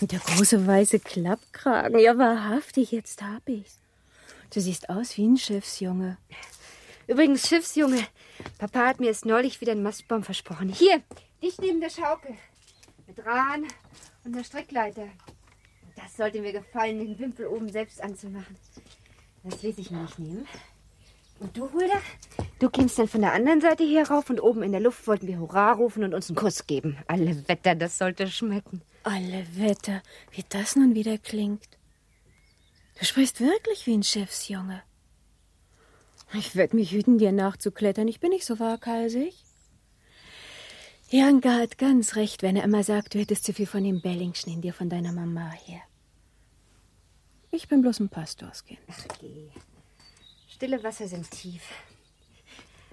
Und 0.00 0.12
der 0.12 0.20
große 0.20 0.66
weiße 0.66 1.00
Klappkragen. 1.00 1.98
Ja, 1.98 2.16
wahrhaftig, 2.18 2.92
jetzt 2.92 3.22
hab 3.22 3.48
ich's. 3.48 3.78
Du 4.52 4.60
siehst 4.60 4.88
aus 4.90 5.16
wie 5.16 5.26
ein 5.26 5.36
Schiffsjunge. 5.36 6.16
Übrigens, 7.06 7.48
Schiffsjunge, 7.48 8.04
Papa 8.58 8.86
hat 8.86 9.00
mir 9.00 9.06
jetzt 9.06 9.26
neulich 9.26 9.60
wieder 9.60 9.72
einen 9.72 9.82
Mastbaum 9.82 10.24
versprochen. 10.24 10.68
Hier, 10.68 11.02
dicht 11.42 11.60
neben 11.60 11.80
der 11.80 11.90
Schaukel. 11.90 12.34
Mit 13.06 13.24
Rahn 13.24 13.64
und 14.24 14.34
einer 14.34 14.44
Strickleiter. 14.44 15.08
Das 15.94 16.16
sollte 16.16 16.40
mir 16.40 16.52
gefallen, 16.52 16.98
den 16.98 17.18
Wimpel 17.18 17.46
oben 17.46 17.70
selbst 17.70 18.02
anzumachen. 18.02 18.56
Das 19.44 19.62
ließ 19.62 19.78
ich 19.78 19.90
mir 19.90 20.02
nicht 20.02 20.18
nehmen. 20.18 20.46
Und 21.38 21.56
du, 21.56 21.70
Hulda? 21.72 22.00
Du 22.58 22.70
kämst 22.70 22.98
dann 22.98 23.08
von 23.08 23.20
der 23.20 23.32
anderen 23.32 23.60
Seite 23.60 23.84
hier 23.84 24.08
rauf 24.08 24.30
und 24.30 24.40
oben 24.40 24.62
in 24.62 24.72
der 24.72 24.80
Luft 24.80 25.06
wollten 25.06 25.26
wir 25.26 25.38
Hurra 25.38 25.72
rufen 25.72 26.02
und 26.02 26.14
uns 26.14 26.28
einen 26.28 26.36
Kuss 26.36 26.66
geben. 26.66 26.98
Alle 27.06 27.46
Wetter, 27.48 27.74
das 27.74 27.98
sollte 27.98 28.26
schmecken. 28.28 28.82
Alle 29.02 29.46
Wetter, 29.52 30.02
wie 30.32 30.44
das 30.48 30.74
nun 30.74 30.94
wieder 30.94 31.18
klingt. 31.18 31.78
Du 32.98 33.04
sprichst 33.04 33.40
wirklich 33.40 33.86
wie 33.86 33.94
ein 33.94 34.02
Schiffsjunge. 34.02 34.82
Ich 36.32 36.56
werd 36.56 36.74
mich 36.74 36.92
hüten, 36.92 37.18
dir 37.18 37.32
nachzuklettern. 37.32 38.08
Ich 38.08 38.20
bin 38.20 38.30
nicht 38.30 38.44
so 38.44 38.58
waghalsig. 38.58 39.34
Janka 41.08 41.52
hat 41.52 41.78
ganz 41.78 42.16
recht, 42.16 42.42
wenn 42.42 42.56
er 42.56 42.64
immer 42.64 42.82
sagt, 42.82 43.14
du 43.14 43.20
hättest 43.20 43.44
zu 43.44 43.52
viel 43.52 43.66
von 43.66 43.84
dem 43.84 44.00
Bellingschen 44.00 44.52
in 44.52 44.60
dir 44.60 44.74
von 44.74 44.90
deiner 44.90 45.12
Mama 45.12 45.52
her. 45.52 45.80
Ich 47.52 47.68
bin 47.68 47.80
bloß 47.80 48.00
ein 48.00 48.08
Pastorskind. 48.08 48.80
Geh. 49.20 49.48
Stille 50.48 50.82
Wasser 50.82 51.06
sind 51.06 51.30
tief. 51.30 51.62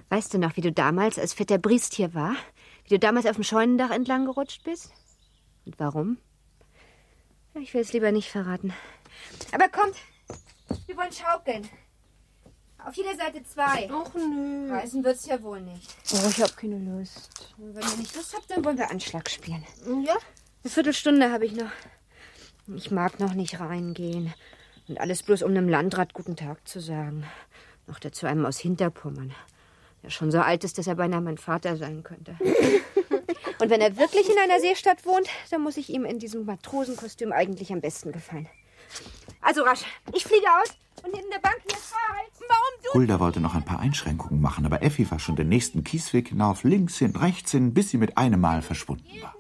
Weißt 0.10 0.34
du 0.34 0.38
noch, 0.38 0.56
wie 0.58 0.62
du 0.62 0.72
damals, 0.72 1.18
als 1.18 1.34
Vetter 1.34 1.58
Briest 1.58 1.96
hier 1.96 2.14
war, 2.14 2.36
wie 2.84 2.90
du 2.90 3.00
damals 3.00 3.26
auf 3.26 3.36
dem 3.36 3.44
Scheunendach 3.44 3.90
entlang 3.90 4.26
gerutscht 4.26 4.64
bist? 4.64 4.92
Und 5.66 5.80
warum? 5.80 6.18
Ich 7.56 7.74
will 7.74 7.82
es 7.82 7.94
lieber 7.94 8.12
nicht 8.12 8.30
verraten. 8.30 8.74
Aber 9.52 9.70
kommt, 9.70 9.96
wir 10.86 10.98
wollen 10.98 11.12
schaukeln. 11.12 11.68
Auf 12.86 12.96
jeder 12.96 13.16
Seite 13.16 13.44
zwei. 13.44 13.90
Ach 13.92 14.14
nö. 14.14 14.70
Reisen 14.72 15.04
wird's 15.04 15.26
ja 15.26 15.42
wohl 15.42 15.62
nicht. 15.62 15.96
Oh, 16.14 16.28
ich 16.30 16.42
hab 16.42 16.58
keine 16.58 16.80
Lust. 16.80 17.54
Und 17.58 17.76
wenn 17.76 17.84
ihr 17.84 17.98
nicht 17.98 18.16
Lust 18.16 18.34
habt, 18.36 18.52
dann 18.52 18.64
wollen 18.66 18.78
wir 18.78 18.92
Anschlag 18.92 19.30
spielen. 19.30 19.64
Ja? 20.06 20.18
Eine 20.64 20.72
Viertelstunde 20.72 21.32
habe 21.32 21.46
ich 21.46 21.54
noch. 21.54 21.72
Ich 22.76 22.92
mag 22.92 23.20
noch 23.20 23.34
nicht 23.34 23.60
reingehen. 23.60 24.34
Und 24.88 25.00
alles 25.00 25.24
bloß, 25.24 25.44
um 25.44 25.52
einem 25.52 25.70
Landrat 25.70 26.14
guten 26.14 26.36
Tag 26.36 26.68
zu 26.68 26.82
sagen. 26.82 27.26
Noch 27.88 28.00
dazu 28.00 28.26
einem 28.26 28.46
aus 28.46 28.60
Hinterpommern. 28.60 29.34
Der 30.02 30.10
schon 30.10 30.32
so 30.32 30.40
alt 30.40 30.66
ist, 30.66 30.78
dass 30.78 30.88
er 30.88 30.96
beinahe 30.96 31.22
mein 31.22 31.38
Vater 31.38 31.78
sein 31.78 32.04
könnte. 32.04 32.36
Und 33.60 33.70
wenn 33.70 33.80
er 33.80 33.96
wirklich 33.98 34.30
in 34.30 34.38
einer 34.38 34.60
Seestadt 34.60 35.06
wohnt, 35.06 35.30
dann 35.52 35.62
muss 35.62 35.78
ich 35.78 35.90
ihm 35.90 36.04
in 36.04 36.20
diesem 36.20 36.46
Matrosenkostüm 36.46 37.32
eigentlich 37.32 37.72
am 37.72 37.80
besten 37.80 38.12
gefallen. 38.12 38.50
Also 39.42 39.64
rasch, 39.64 39.82
ich 40.14 40.24
fliege 40.24 40.46
aus 40.62 40.70
und 41.04 41.14
hinten 41.14 41.32
der 41.32 41.40
Bank 41.40 41.58
hier 41.68 41.78
frei. 41.78 42.24
Warum 42.40 42.84
du? 42.84 42.94
Hulda 42.94 43.20
wollte 43.20 43.40
noch 43.40 43.56
ein 43.56 43.66
paar 43.66 43.80
Einschränkungen 43.80 44.42
machen, 44.42 44.66
aber 44.66 44.84
Effi 44.84 45.10
war 45.12 45.20
schon 45.20 45.36
den 45.36 45.50
nächsten 45.50 45.84
Kiesweg 45.84 46.30
hinauf, 46.30 46.64
links 46.64 46.98
hin, 46.98 47.16
rechts 47.16 47.52
hin, 47.52 47.74
bis 47.74 47.90
sie 47.90 47.98
mit 47.98 48.18
einem 48.18 48.40
Mal 48.42 48.62
verschwunden 48.62 49.22
war. 49.22 49.36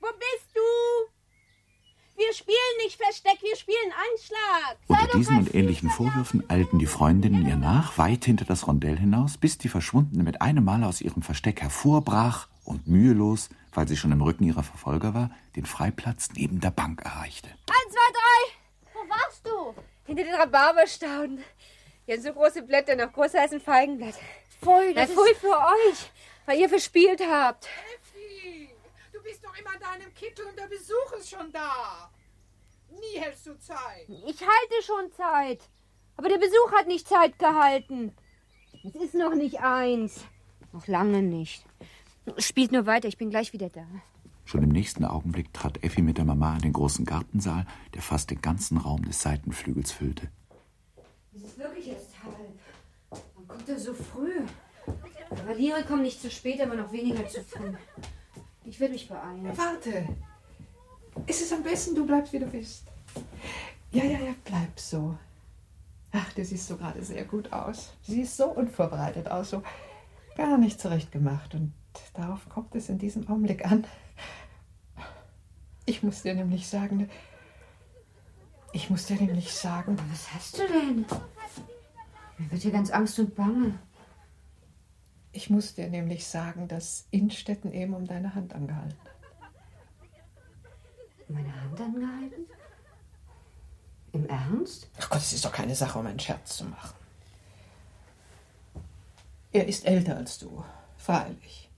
Wo 0.00 0.06
bist 0.06 0.48
du? 0.54 0.60
Wir 2.16 2.32
spielen 2.32 2.56
nicht 2.84 2.96
Versteck, 2.96 3.38
wir 3.42 3.56
spielen 3.56 3.92
Anschlag. 3.92 4.76
Unter 4.86 5.18
diesen 5.18 5.38
und 5.38 5.54
ähnlichen 5.54 5.90
Vorwürfen 5.90 6.48
eilten 6.48 6.78
die 6.78 6.86
Freundinnen 6.86 7.46
ihr 7.46 7.56
nach, 7.56 7.98
weit 7.98 8.24
hinter 8.24 8.44
das 8.44 8.66
Rondell 8.66 8.98
hinaus, 8.98 9.36
bis 9.36 9.58
die 9.58 9.68
Verschwundene 9.68 10.22
mit 10.22 10.40
einem 10.40 10.64
Mal 10.64 10.82
aus 10.84 11.00
ihrem 11.00 11.22
Versteck 11.22 11.60
hervorbrach 11.60 12.48
und 12.64 12.86
mühelos, 12.86 13.50
weil 13.72 13.86
sie 13.86 13.96
schon 13.96 14.12
im 14.12 14.22
Rücken 14.22 14.44
ihrer 14.44 14.62
Verfolger 14.62 15.12
war, 15.12 15.30
den 15.56 15.66
Freiplatz 15.66 16.30
neben 16.34 16.60
der 16.60 16.70
Bank 16.70 17.02
erreichte. 17.02 17.48
Eins, 17.48 17.92
zwei, 17.92 18.05
drei. 18.26 18.92
Wo 18.92 19.08
warst 19.08 19.46
du? 19.46 19.74
Hinter 20.06 20.24
den 20.24 20.34
Rhabarberstauden. 20.34 21.44
Hier 22.04 22.20
sind 22.20 22.34
so 22.34 22.40
große 22.40 22.62
Blätter, 22.62 22.94
noch 22.96 23.12
größer 23.12 23.40
als 23.40 23.52
ein 23.52 23.60
Feigenblatt. 23.60 24.14
Pfui, 24.62 24.92
Na, 24.94 25.02
das 25.02 25.10
pfui 25.10 25.30
ist... 25.30 25.40
für 25.40 25.56
euch, 25.56 26.10
weil 26.46 26.60
ihr 26.60 26.68
verspielt 26.68 27.20
habt. 27.20 27.68
Effi, 27.94 28.70
du 29.12 29.22
bist 29.22 29.44
doch 29.44 29.56
immer 29.58 29.74
in 29.74 29.80
deinem 29.80 30.14
Kittel 30.14 30.46
und 30.46 30.56
der 30.56 30.68
Besuch 30.68 31.12
ist 31.18 31.30
schon 31.30 31.50
da. 31.52 32.10
Nie 32.90 33.18
hältst 33.18 33.46
du 33.46 33.58
Zeit. 33.58 34.08
Ich 34.08 34.40
halte 34.40 34.82
schon 34.84 35.12
Zeit. 35.12 35.60
Aber 36.16 36.28
der 36.28 36.38
Besuch 36.38 36.72
hat 36.72 36.86
nicht 36.86 37.08
Zeit 37.08 37.38
gehalten. 37.38 38.16
Es 38.84 38.94
ist 38.94 39.14
noch 39.14 39.34
nicht 39.34 39.60
eins. 39.60 40.24
Noch 40.72 40.86
lange 40.86 41.22
nicht. 41.22 41.64
Spielt 42.38 42.72
nur 42.72 42.86
weiter, 42.86 43.08
ich 43.08 43.18
bin 43.18 43.30
gleich 43.30 43.52
wieder 43.52 43.68
da. 43.68 43.86
Schon 44.46 44.62
im 44.62 44.68
nächsten 44.68 45.04
Augenblick 45.04 45.52
trat 45.52 45.82
Effi 45.82 46.02
mit 46.02 46.18
der 46.18 46.24
Mama 46.24 46.54
in 46.54 46.62
den 46.62 46.72
großen 46.72 47.04
Gartensaal, 47.04 47.66
der 47.94 48.00
fast 48.00 48.30
den 48.30 48.40
ganzen 48.40 48.78
Raum 48.78 49.04
des 49.04 49.20
Seitenflügels 49.20 49.90
füllte. 49.90 50.28
Es 51.34 51.42
ist 51.42 51.58
wirklich 51.58 51.88
erst 51.88 52.12
halb. 52.22 53.20
Man 53.34 53.48
kommt 53.48 53.68
ja 53.68 53.76
so 53.76 53.92
früh. 53.92 54.42
Kavaliere 55.30 55.82
kommen 55.82 56.02
nicht 56.02 56.22
zu 56.22 56.30
spät, 56.30 56.60
aber 56.60 56.76
noch 56.76 56.92
weniger 56.92 57.26
zu 57.26 57.42
früh. 57.42 57.72
Ich 58.64 58.78
will 58.78 58.88
mich 58.88 59.08
beeilen. 59.08 59.50
Warte. 59.56 60.06
Ist 61.26 61.42
es 61.42 61.52
am 61.52 61.64
besten, 61.64 61.96
du 61.96 62.06
bleibst, 62.06 62.32
wie 62.32 62.38
du 62.38 62.46
bist? 62.46 62.84
Ja, 63.90 64.04
ja, 64.04 64.20
ja, 64.20 64.34
bleib 64.44 64.78
so. 64.78 65.18
Ach, 66.12 66.32
du 66.34 66.44
siehst 66.44 66.68
so 66.68 66.76
gerade 66.76 67.02
sehr 67.02 67.24
gut 67.24 67.52
aus. 67.52 67.94
Siehst 68.02 68.36
so 68.36 68.46
unvorbereitet 68.46 69.28
aus, 69.28 69.50
so 69.50 69.64
gar 70.36 70.56
nicht 70.56 70.80
zurechtgemacht. 70.80 71.56
Und 71.56 71.72
darauf 72.14 72.48
kommt 72.48 72.76
es 72.76 72.88
in 72.88 72.98
diesem 72.98 73.26
Augenblick 73.28 73.66
an. 73.66 73.84
Ich 75.86 76.02
muss 76.02 76.22
dir 76.22 76.34
nämlich 76.34 76.68
sagen, 76.68 77.08
ich 78.72 78.90
muss 78.90 79.06
dir 79.06 79.16
nämlich 79.16 79.52
sagen, 79.54 79.96
Was 80.10 80.34
hast 80.34 80.58
du 80.58 80.66
denn? 80.66 81.06
Mir 82.38 82.50
wird 82.50 82.62
hier 82.62 82.72
ganz 82.72 82.90
Angst 82.90 83.18
und 83.18 83.34
Bange. 83.34 83.78
ich 85.32 85.48
muss 85.48 85.74
dir 85.74 85.88
nämlich 85.88 86.26
sagen, 86.26 86.68
dass 86.68 87.06
Innstetten 87.10 87.72
eben 87.72 87.94
um 87.94 88.06
deine 88.06 88.34
Hand 88.34 88.52
angehalten 88.52 88.98
hat. 89.04 89.12
Meine 91.28 91.60
Hand 91.62 91.80
angehalten? 91.80 92.46
Im 94.12 94.26
Ernst? 94.28 94.90
Ach 94.98 95.08
Gott, 95.10 95.20
es 95.20 95.32
ist 95.32 95.44
doch 95.44 95.52
keine 95.52 95.74
Sache, 95.74 95.98
um 95.98 96.06
einen 96.06 96.20
Scherz 96.20 96.56
zu 96.56 96.64
machen. 96.64 96.94
Er 99.52 99.66
ist 99.66 99.86
älter 99.86 100.16
als 100.16 100.38
du, 100.38 100.64
freilich. 100.96 101.70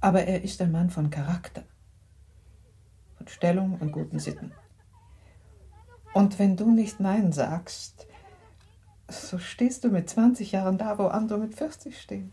Aber 0.00 0.22
er 0.24 0.42
ist 0.42 0.60
ein 0.62 0.72
Mann 0.72 0.90
von 0.90 1.10
Charakter, 1.10 1.64
Stellung 3.30 3.78
und 3.80 3.92
guten 3.92 4.18
Sitten. 4.18 4.52
Und 6.14 6.38
wenn 6.38 6.56
du 6.56 6.70
nicht 6.70 7.00
Nein 7.00 7.32
sagst, 7.32 8.06
so 9.08 9.38
stehst 9.38 9.84
du 9.84 9.90
mit 9.90 10.08
20 10.08 10.52
Jahren 10.52 10.78
da, 10.78 10.98
wo 10.98 11.06
andere 11.06 11.38
mit 11.38 11.54
40 11.54 12.00
stehen. 12.00 12.32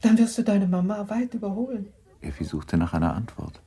Dann 0.00 0.18
wirst 0.18 0.36
du 0.38 0.42
deine 0.42 0.66
Mama 0.66 1.08
weit 1.08 1.34
überholen. 1.34 1.92
Effi 2.20 2.44
suchte 2.44 2.76
nach 2.76 2.94
einer 2.94 3.14
Antwort. 3.14 3.62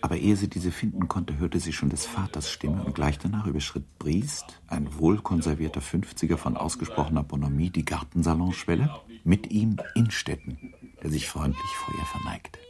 Aber 0.00 0.16
ehe 0.16 0.36
sie 0.36 0.48
diese 0.48 0.70
finden 0.70 1.08
konnte, 1.08 1.38
hörte 1.38 1.58
sie 1.58 1.72
schon 1.72 1.88
des 1.88 2.06
Vaters 2.06 2.50
Stimme 2.50 2.84
und 2.84 2.94
gleich 2.94 3.18
danach 3.18 3.46
überschritt 3.46 3.98
Briest, 3.98 4.60
ein 4.68 4.98
wohlkonservierter 4.98 5.80
Fünfziger 5.80 6.38
von 6.38 6.56
ausgesprochener 6.56 7.22
Bonhomie, 7.22 7.70
die 7.70 7.84
Gartensalonschwelle, 7.84 8.90
mit 9.24 9.50
ihm 9.50 9.78
Innstetten, 9.94 10.74
der 11.02 11.10
sich 11.10 11.28
freundlich 11.28 11.70
vor 11.76 11.94
ihr 11.98 12.04
verneigte. 12.06 12.60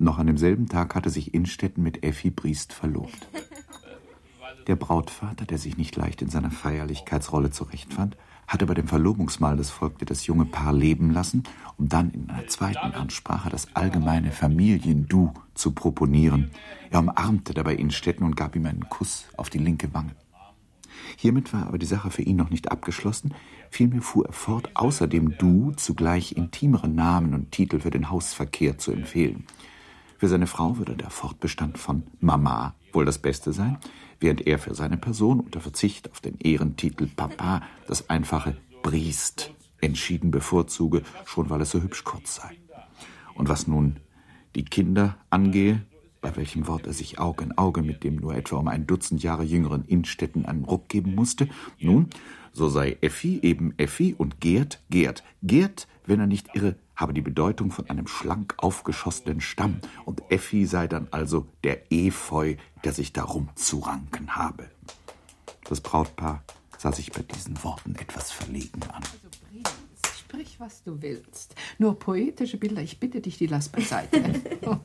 Noch 0.00 0.18
an 0.18 0.28
demselben 0.28 0.68
Tag 0.68 0.94
hatte 0.94 1.10
sich 1.10 1.34
Innstetten 1.34 1.82
mit 1.82 2.04
Effi 2.04 2.30
Briest 2.30 2.72
verlobt. 2.72 3.28
Der 4.68 4.76
Brautvater, 4.76 5.44
der 5.44 5.58
sich 5.58 5.76
nicht 5.76 5.96
leicht 5.96 6.22
in 6.22 6.30
seiner 6.30 6.52
Feierlichkeitsrolle 6.52 7.50
zurechtfand, 7.50 8.16
hatte 8.46 8.66
bei 8.66 8.74
dem 8.74 8.86
Verlobungsmahl 8.86 9.56
das 9.56 9.70
Volk 9.70 9.98
das 10.06 10.24
junge 10.28 10.44
Paar 10.44 10.72
leben 10.72 11.10
lassen, 11.10 11.42
um 11.78 11.88
dann 11.88 12.10
in 12.10 12.30
einer 12.30 12.46
zweiten 12.46 12.92
Ansprache 12.92 13.50
das 13.50 13.74
allgemeine 13.74 14.30
Familien-Du 14.30 15.34
zu 15.54 15.72
proponieren. 15.72 16.52
Er 16.90 17.00
umarmte 17.00 17.52
dabei 17.52 17.74
Innstetten 17.74 18.24
und 18.24 18.36
gab 18.36 18.54
ihm 18.54 18.66
einen 18.66 18.88
Kuss 18.88 19.26
auf 19.36 19.50
die 19.50 19.58
linke 19.58 19.92
Wange. 19.94 20.14
Hiermit 21.16 21.52
war 21.52 21.66
aber 21.66 21.78
die 21.78 21.86
Sache 21.86 22.12
für 22.12 22.22
ihn 22.22 22.36
noch 22.36 22.50
nicht 22.50 22.70
abgeschlossen, 22.70 23.34
vielmehr 23.68 24.02
fuhr 24.02 24.26
er 24.26 24.32
fort, 24.32 24.70
außer 24.74 25.08
dem 25.08 25.36
Du 25.38 25.72
zugleich 25.72 26.36
intimere 26.36 26.88
Namen 26.88 27.34
und 27.34 27.50
Titel 27.50 27.80
für 27.80 27.90
den 27.90 28.10
Hausverkehr 28.10 28.78
zu 28.78 28.92
empfehlen. 28.92 29.44
Für 30.18 30.26
seine 30.26 30.48
Frau 30.48 30.78
würde 30.78 30.96
der 30.96 31.10
Fortbestand 31.10 31.78
von 31.78 32.02
Mama 32.18 32.74
wohl 32.92 33.04
das 33.04 33.18
Beste 33.18 33.52
sein, 33.52 33.78
während 34.18 34.46
er 34.48 34.58
für 34.58 34.74
seine 34.74 34.96
Person 34.96 35.38
unter 35.38 35.60
Verzicht 35.60 36.10
auf 36.10 36.20
den 36.20 36.36
Ehrentitel 36.40 37.06
Papa 37.06 37.62
das 37.86 38.10
einfache 38.10 38.56
Briest 38.82 39.52
entschieden 39.80 40.32
bevorzuge, 40.32 41.02
schon 41.24 41.50
weil 41.50 41.60
es 41.60 41.70
so 41.70 41.80
hübsch 41.80 42.02
kurz 42.02 42.34
sei. 42.34 42.58
Und 43.36 43.48
was 43.48 43.68
nun 43.68 43.98
die 44.56 44.64
Kinder 44.64 45.16
angehe, 45.30 45.86
bei 46.20 46.34
welchem 46.34 46.66
Wort 46.66 46.88
er 46.88 46.94
sich 46.94 47.20
Auge 47.20 47.44
in 47.44 47.56
Auge 47.56 47.82
mit 47.82 48.02
dem 48.02 48.16
nur 48.16 48.34
etwa 48.34 48.56
um 48.56 48.66
ein 48.66 48.88
Dutzend 48.88 49.22
Jahre 49.22 49.44
jüngeren 49.44 49.84
Innstetten 49.84 50.46
einen 50.46 50.64
Ruck 50.64 50.88
geben 50.88 51.14
musste, 51.14 51.48
nun, 51.78 52.08
so 52.52 52.68
sei 52.68 52.96
Effi 53.02 53.38
eben 53.42 53.72
Effi 53.76 54.16
und 54.18 54.40
Gerd 54.40 54.82
Gerd. 54.90 55.22
Gerd, 55.44 55.86
wenn 56.06 56.18
er 56.18 56.26
nicht 56.26 56.56
irre, 56.56 56.74
habe 56.98 57.14
die 57.14 57.22
Bedeutung 57.22 57.70
von 57.70 57.88
einem 57.88 58.08
schlank 58.08 58.54
aufgeschossenen 58.58 59.40
Stamm 59.40 59.80
und 60.04 60.20
Effi 60.30 60.66
sei 60.66 60.88
dann 60.88 61.06
also 61.12 61.46
der 61.62 61.90
Efeu, 61.92 62.56
der 62.84 62.92
sich 62.92 63.12
darum 63.12 63.48
zu 63.54 63.78
ranken 63.78 64.34
habe. 64.34 64.68
Das 65.64 65.80
Brautpaar 65.80 66.42
sah 66.76 66.92
sich 66.92 67.12
bei 67.12 67.22
diesen 67.22 67.62
Worten 67.62 67.94
etwas 67.94 68.32
verlegen 68.32 68.82
an. 68.92 69.02
Sprich, 70.18 70.58
was 70.58 70.82
du 70.82 71.00
willst. 71.00 71.54
Nur 71.78 71.98
poetische 71.98 72.58
Bilder, 72.58 72.82
ich 72.82 73.00
bitte 73.00 73.20
dich, 73.20 73.38
die 73.38 73.46
lass 73.46 73.68
beiseite. 73.68 74.20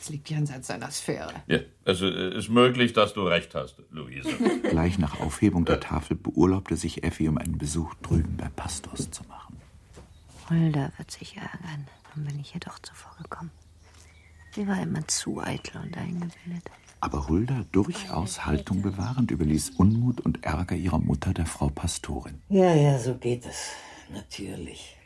Es 0.00 0.10
liegt 0.10 0.30
jenseits 0.30 0.68
seiner 0.68 0.90
Sphäre. 0.90 1.34
Ja, 1.48 1.58
es 1.84 2.00
ist 2.00 2.48
möglich, 2.48 2.94
dass 2.94 3.12
du 3.12 3.24
recht 3.24 3.54
hast, 3.54 3.82
Luise. 3.90 4.30
Gleich 4.62 4.98
nach 4.98 5.20
Aufhebung 5.20 5.64
der 5.66 5.80
Tafel 5.80 6.16
beurlaubte 6.16 6.76
sich 6.76 7.02
Effi, 7.02 7.28
um 7.28 7.36
einen 7.36 7.58
Besuch 7.58 7.92
drüben 7.96 8.36
bei 8.38 8.48
Pastors 8.48 9.10
zu 9.10 9.24
machen. 9.24 9.47
Hulda 10.50 10.92
wird 10.96 11.10
sich 11.10 11.36
ärgern. 11.36 11.86
Dann 12.14 12.24
bin 12.24 12.38
ich 12.38 12.54
ihr 12.54 12.60
doch 12.60 12.78
zuvor 12.78 13.14
gekommen. 13.22 13.50
Sie 14.54 14.66
war 14.66 14.82
immer 14.82 15.06
zu 15.06 15.40
eitel 15.40 15.80
und 15.82 15.96
eingebildet. 15.96 16.70
Aber 17.00 17.28
Hulda, 17.28 17.64
durchaus 17.70 18.44
Haltung 18.44 18.82
bewahrend, 18.82 19.30
überließ 19.30 19.70
Unmut 19.70 20.20
und 20.20 20.44
Ärger 20.44 20.74
ihrer 20.74 20.98
Mutter, 20.98 21.32
der 21.32 21.46
Frau 21.46 21.68
Pastorin. 21.68 22.42
Ja, 22.48 22.74
ja, 22.74 22.98
so 22.98 23.14
geht 23.14 23.46
es. 23.46 23.70
Natürlich. 24.10 24.96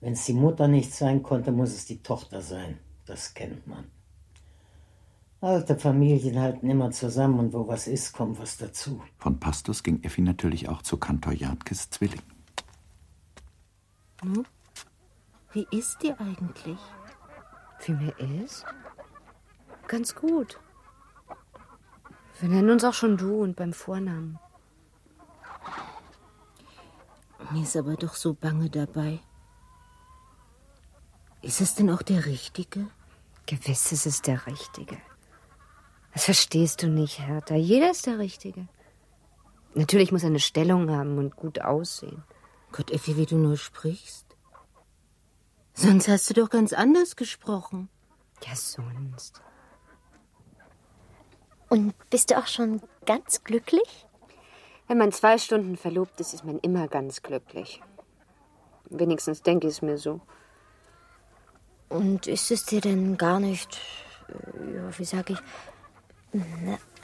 Wenn 0.00 0.14
es 0.14 0.24
die 0.24 0.32
Mutter 0.32 0.68
nicht 0.68 0.94
sein 0.94 1.22
konnte, 1.22 1.52
muss 1.52 1.70
es 1.74 1.84
die 1.84 2.02
Tochter 2.02 2.40
sein. 2.40 2.78
Das 3.04 3.34
kennt 3.34 3.66
man. 3.66 3.84
Alte 5.42 5.78
Familien 5.78 6.38
halten 6.38 6.70
immer 6.70 6.90
zusammen 6.90 7.38
und 7.38 7.52
wo 7.52 7.66
was 7.66 7.86
ist, 7.86 8.12
kommt 8.12 8.38
was 8.38 8.56
dazu. 8.56 9.02
Von 9.18 9.40
Pastors 9.40 9.82
ging 9.82 10.02
Effi 10.02 10.20
natürlich 10.22 10.68
auch 10.68 10.82
zu 10.82 10.96
Kantor 10.96 11.32
Jadkes 11.32 11.90
Zwilling. 11.90 12.22
Hm? 14.22 14.44
Wie 15.52 15.66
ist 15.70 16.02
die 16.02 16.12
eigentlich? 16.12 16.78
Wie 17.84 17.92
mir 17.92 18.18
ist? 18.18 18.64
Ganz 19.88 20.14
gut. 20.14 20.60
Wir 22.38 22.48
nennen 22.48 22.70
uns 22.70 22.84
auch 22.84 22.94
schon 22.94 23.16
du 23.16 23.42
und 23.42 23.56
beim 23.56 23.72
Vornamen. 23.72 24.38
Mir 27.50 27.62
ist 27.62 27.76
aber 27.76 27.96
doch 27.96 28.14
so 28.14 28.34
bange 28.34 28.70
dabei. 28.70 29.20
Ist 31.42 31.60
es 31.60 31.74
denn 31.74 31.90
auch 31.90 32.02
der 32.02 32.26
Richtige? 32.26 32.86
Gewiss 33.46 33.92
ist 33.92 34.06
es 34.06 34.22
der 34.22 34.46
Richtige. 34.46 34.98
Das 36.12 36.24
verstehst 36.24 36.82
du 36.82 36.88
nicht, 36.88 37.18
Hertha. 37.18 37.56
Jeder 37.56 37.90
ist 37.90 38.06
der 38.06 38.18
Richtige. 38.18 38.68
Natürlich 39.74 40.12
muss 40.12 40.22
er 40.22 40.28
eine 40.28 40.40
Stellung 40.40 40.90
haben 40.90 41.18
und 41.18 41.34
gut 41.34 41.60
aussehen. 41.60 42.22
Gott, 42.72 42.90
Effi, 42.90 43.16
wie 43.16 43.26
du 43.26 43.36
nur 43.36 43.56
sprichst. 43.56 44.26
Sonst 45.74 46.08
hast 46.08 46.28
du 46.30 46.34
doch 46.34 46.50
ganz 46.50 46.72
anders 46.72 47.16
gesprochen. 47.16 47.88
Ja, 48.44 48.54
sonst. 48.54 49.40
Und 51.68 51.94
bist 52.10 52.30
du 52.30 52.38
auch 52.38 52.46
schon 52.46 52.82
ganz 53.06 53.44
glücklich? 53.44 54.06
Wenn 54.88 54.98
man 54.98 55.12
zwei 55.12 55.38
Stunden 55.38 55.76
verlobt 55.76 56.18
ist, 56.20 56.34
ist 56.34 56.44
man 56.44 56.58
immer 56.58 56.88
ganz 56.88 57.22
glücklich. 57.22 57.80
Wenigstens 58.86 59.42
denke 59.42 59.68
ich 59.68 59.74
es 59.74 59.82
mir 59.82 59.98
so. 59.98 60.20
Und 61.88 62.26
ist 62.26 62.50
es 62.50 62.66
dir 62.66 62.80
denn 62.80 63.16
gar 63.16 63.40
nicht, 63.40 63.78
äh, 64.28 64.74
ja, 64.74 64.98
wie 64.98 65.04
sag 65.04 65.30
ich, 65.30 65.38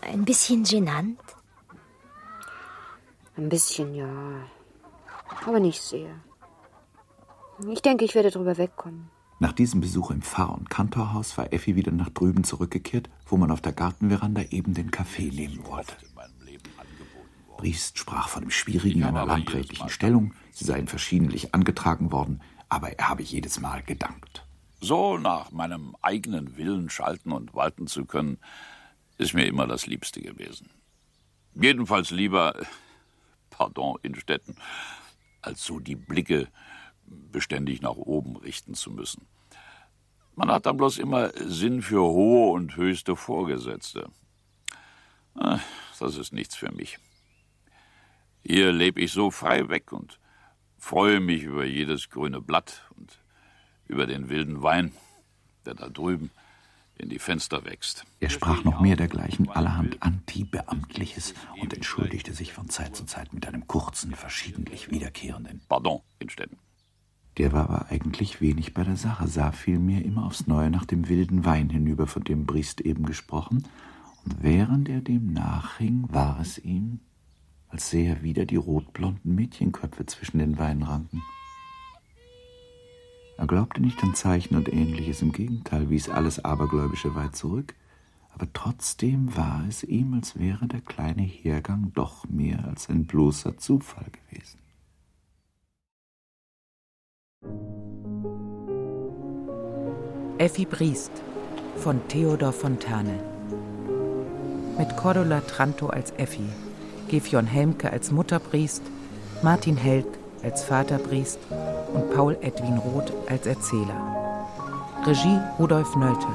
ein 0.00 0.24
bisschen 0.24 0.64
genannt? 0.64 1.20
Ein 3.36 3.48
bisschen, 3.48 3.94
ja. 3.94 4.46
Aber 5.44 5.60
nicht 5.60 5.80
sehr. 5.80 6.14
Ich 7.70 7.82
denke, 7.82 8.04
ich 8.04 8.14
werde 8.14 8.30
drüber 8.30 8.58
wegkommen. 8.58 9.10
Nach 9.38 9.52
diesem 9.52 9.80
Besuch 9.80 10.10
im 10.10 10.22
Pfarr- 10.22 10.54
und 10.54 10.70
Kantorhaus 10.70 11.36
war 11.36 11.52
Effi 11.52 11.76
wieder 11.76 11.92
nach 11.92 12.08
drüben 12.08 12.44
zurückgekehrt, 12.44 13.10
wo 13.26 13.36
man 13.36 13.50
auf 13.50 13.60
der 13.60 13.72
Gartenveranda 13.72 14.42
eben 14.50 14.72
den 14.72 14.90
Kaffee 14.90 15.30
nehmen 15.30 15.66
wollte. 15.66 15.94
Briest 17.56 17.98
sprach 17.98 18.28
von 18.28 18.42
dem 18.42 18.50
Schwierigen 18.50 19.04
einer 19.04 19.24
landrätlichen 19.24 19.88
Stellung, 19.88 20.34
sie 20.52 20.64
seien 20.64 20.88
verschiedentlich 20.88 21.54
angetragen 21.54 22.12
worden, 22.12 22.42
aber 22.68 22.98
er 22.98 23.08
habe 23.08 23.22
jedes 23.22 23.60
Mal 23.60 23.82
gedankt. 23.82 24.46
So 24.80 25.16
nach 25.16 25.52
meinem 25.52 25.96
eigenen 26.02 26.56
Willen 26.56 26.90
schalten 26.90 27.32
und 27.32 27.54
walten 27.54 27.86
zu 27.86 28.04
können, 28.04 28.38
ist 29.18 29.34
mir 29.34 29.46
immer 29.46 29.66
das 29.66 29.86
Liebste 29.86 30.20
gewesen. 30.20 30.70
Jedenfalls 31.54 32.10
lieber, 32.10 32.54
pardon, 33.50 33.98
Innstetten, 34.02 34.56
als 35.46 35.64
so 35.64 35.78
die 35.78 35.96
Blicke 35.96 36.48
beständig 37.06 37.82
nach 37.82 37.96
oben 37.96 38.36
richten 38.36 38.74
zu 38.74 38.90
müssen. 38.90 39.26
Man 40.34 40.50
hat 40.50 40.66
dann 40.66 40.76
bloß 40.76 40.98
immer 40.98 41.30
Sinn 41.36 41.80
für 41.80 42.02
hohe 42.02 42.52
und 42.52 42.76
höchste 42.76 43.16
Vorgesetzte. 43.16 44.10
Ah, 45.34 45.60
das 45.98 46.16
ist 46.16 46.32
nichts 46.32 46.56
für 46.56 46.72
mich. 46.72 46.98
Hier 48.44 48.72
lebe 48.72 49.00
ich 49.00 49.12
so 49.12 49.30
frei 49.30 49.68
weg 49.68 49.92
und 49.92 50.20
freue 50.78 51.20
mich 51.20 51.42
über 51.42 51.64
jedes 51.64 52.10
grüne 52.10 52.40
Blatt 52.40 52.88
und 52.96 53.18
über 53.86 54.06
den 54.06 54.28
wilden 54.28 54.62
Wein, 54.62 54.92
der 55.64 55.74
da 55.74 55.88
drüben 55.88 56.30
in 56.98 57.08
die 57.08 57.18
Fenster 57.18 57.64
wächst. 57.64 58.04
Er 58.20 58.30
sprach 58.30 58.64
noch 58.64 58.80
mehr 58.80 58.96
dergleichen 58.96 59.48
allerhand 59.50 60.02
Antibeamtliches 60.02 61.34
und 61.60 61.74
entschuldigte 61.74 62.32
sich 62.32 62.52
von 62.52 62.68
Zeit 62.68 62.96
zu 62.96 63.04
Zeit 63.04 63.32
mit 63.32 63.46
einem 63.46 63.66
kurzen, 63.66 64.14
verschiedentlich 64.14 64.90
wiederkehrenden 64.90 65.60
Pardon, 65.68 66.00
Innstetten. 66.18 66.58
Der 67.38 67.52
war 67.52 67.64
aber 67.64 67.90
eigentlich 67.90 68.40
wenig 68.40 68.72
bei 68.72 68.82
der 68.82 68.96
Sache, 68.96 69.28
sah 69.28 69.52
vielmehr 69.52 70.04
immer 70.04 70.24
aufs 70.24 70.46
Neue 70.46 70.70
nach 70.70 70.86
dem 70.86 71.08
wilden 71.08 71.44
Wein 71.44 71.68
hinüber, 71.68 72.06
von 72.06 72.24
dem 72.24 72.46
Briest 72.46 72.80
eben 72.80 73.04
gesprochen, 73.04 73.68
und 74.24 74.42
während 74.42 74.88
er 74.88 75.02
dem 75.02 75.32
nachhing, 75.32 76.04
war 76.08 76.40
es 76.40 76.58
ihm, 76.58 77.00
als 77.68 77.90
sähe 77.90 78.16
er 78.16 78.22
wieder 78.22 78.46
die 78.46 78.56
rotblonden 78.56 79.34
Mädchenköpfe 79.34 80.06
zwischen 80.06 80.38
den 80.38 80.58
Weinranken. 80.58 81.22
Er 83.38 83.46
glaubte 83.46 83.82
nicht 83.82 84.02
an 84.02 84.14
Zeichen 84.14 84.56
und 84.56 84.72
ähnliches, 84.72 85.20
im 85.20 85.32
Gegenteil 85.32 85.90
wies 85.90 86.08
alles 86.08 86.44
Abergläubische 86.44 87.14
weit 87.14 87.36
zurück, 87.36 87.74
aber 88.32 88.46
trotzdem 88.52 89.36
war 89.36 89.64
es 89.68 89.82
ihm, 89.82 90.14
als 90.14 90.38
wäre 90.38 90.66
der 90.66 90.80
kleine 90.80 91.22
Hergang 91.22 91.92
doch 91.94 92.26
mehr 92.28 92.64
als 92.66 92.88
ein 92.88 93.06
bloßer 93.06 93.58
Zufall 93.58 94.06
gewesen. 94.10 94.58
Effi 100.38 100.66
Briest 100.66 101.12
von 101.76 102.06
Theodor 102.08 102.52
Fontane. 102.52 103.18
Mit 104.78 104.94
Cordula 104.96 105.40
Tranto 105.40 105.86
als 105.88 106.10
Effi, 106.18 106.44
Gefion 107.08 107.46
Helmke 107.46 107.90
als 107.90 108.10
Mutterpriest, 108.10 108.82
Martin 109.42 109.76
Held 109.76 110.06
als 110.42 110.62
Vaterpriest 110.64 111.38
und 111.96 112.10
Paul 112.10 112.36
Edwin 112.42 112.76
Roth 112.76 113.12
als 113.28 113.46
Erzähler. 113.46 114.46
Regie 115.06 115.40
Rudolf 115.58 115.96
Nölte. 115.96 116.26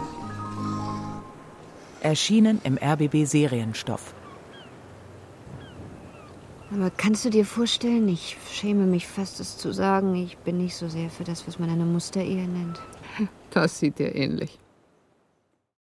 Erschienen 2.01 2.59
im 2.63 2.77
RBB 2.77 3.25
Serienstoff. 3.25 4.15
Aber 6.73 6.89
kannst 6.89 7.25
du 7.25 7.29
dir 7.29 7.45
vorstellen, 7.45 8.07
ich 8.07 8.37
schäme 8.49 8.85
mich 8.85 9.05
fast, 9.05 9.39
es 9.39 9.57
zu 9.57 9.71
sagen, 9.71 10.15
ich 10.15 10.37
bin 10.37 10.57
nicht 10.57 10.75
so 10.75 10.87
sehr 10.87 11.09
für 11.09 11.25
das, 11.25 11.47
was 11.47 11.59
man 11.59 11.69
eine 11.69 11.85
Musterehe 11.85 12.47
nennt. 12.47 12.79
Das 13.51 13.77
sieht 13.77 13.99
dir 13.99 14.15
ähnlich. 14.15 14.57